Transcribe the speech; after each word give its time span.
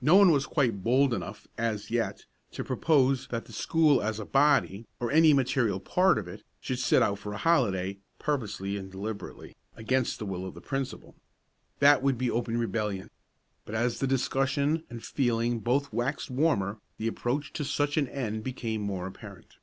No 0.00 0.14
one 0.14 0.30
was 0.30 0.46
quite 0.46 0.84
bold 0.84 1.12
enough, 1.12 1.48
as 1.58 1.90
yet, 1.90 2.26
to 2.52 2.62
propose 2.62 3.26
that 3.32 3.46
the 3.46 3.52
school 3.52 4.00
as 4.00 4.20
a 4.20 4.24
body, 4.24 4.86
or 5.00 5.10
any 5.10 5.32
material 5.32 5.80
part 5.80 6.18
of 6.18 6.28
it, 6.28 6.44
should 6.60 6.78
set 6.78 7.02
out 7.02 7.18
for 7.18 7.32
a 7.32 7.36
holiday, 7.38 7.98
purposely 8.20 8.76
and 8.76 8.92
deliberately, 8.92 9.56
against 9.74 10.20
the 10.20 10.24
will 10.24 10.46
of 10.46 10.54
the 10.54 10.60
principal. 10.60 11.16
That 11.80 12.00
would 12.00 12.16
be 12.16 12.30
open 12.30 12.56
rebellion. 12.58 13.10
But 13.64 13.74
as 13.74 13.98
the 13.98 14.06
discussion 14.06 14.84
and 14.88 15.02
feeling 15.04 15.58
both 15.58 15.92
waxed 15.92 16.30
warmer, 16.30 16.78
the 16.96 17.08
approach 17.08 17.52
to 17.54 17.64
such 17.64 17.96
an 17.96 18.06
end 18.08 18.44
became 18.44 18.82
more 18.82 19.04
apparent. 19.08 19.56